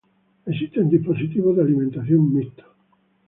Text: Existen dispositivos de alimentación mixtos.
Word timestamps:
Existen 0.47 0.89
dispositivos 0.89 1.55
de 1.55 1.61
alimentación 1.61 2.33
mixtos. 2.33 2.71